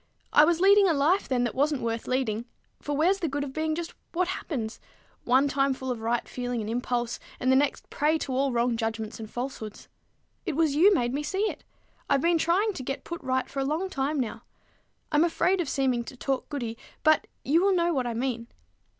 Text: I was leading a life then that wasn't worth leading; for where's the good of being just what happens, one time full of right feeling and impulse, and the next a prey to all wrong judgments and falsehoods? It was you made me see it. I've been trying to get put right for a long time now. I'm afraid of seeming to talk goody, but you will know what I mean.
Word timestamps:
I 0.33 0.45
was 0.45 0.59
leading 0.59 0.87
a 0.89 0.95
life 0.95 1.27
then 1.27 1.43
that 1.43 1.53
wasn't 1.53 1.83
worth 1.83 2.07
leading; 2.07 2.45
for 2.81 2.97
where's 2.97 3.19
the 3.19 3.27
good 3.27 3.43
of 3.43 3.53
being 3.53 3.75
just 3.75 3.93
what 4.13 4.29
happens, 4.29 4.79
one 5.25 5.47
time 5.47 5.75
full 5.75 5.91
of 5.91 6.01
right 6.01 6.27
feeling 6.27 6.59
and 6.59 6.67
impulse, 6.67 7.19
and 7.39 7.51
the 7.51 7.55
next 7.55 7.85
a 7.85 7.87
prey 7.89 8.17
to 8.17 8.33
all 8.33 8.51
wrong 8.51 8.75
judgments 8.75 9.19
and 9.19 9.29
falsehoods? 9.29 9.89
It 10.43 10.55
was 10.55 10.73
you 10.73 10.91
made 10.91 11.13
me 11.13 11.21
see 11.21 11.43
it. 11.51 11.63
I've 12.09 12.19
been 12.21 12.39
trying 12.39 12.73
to 12.73 12.81
get 12.83 13.03
put 13.03 13.21
right 13.21 13.47
for 13.47 13.59
a 13.59 13.63
long 13.63 13.91
time 13.91 14.19
now. 14.19 14.41
I'm 15.11 15.23
afraid 15.23 15.61
of 15.61 15.69
seeming 15.69 16.03
to 16.05 16.17
talk 16.17 16.49
goody, 16.49 16.79
but 17.03 17.27
you 17.45 17.61
will 17.61 17.75
know 17.75 17.93
what 17.93 18.07
I 18.07 18.15
mean. 18.15 18.47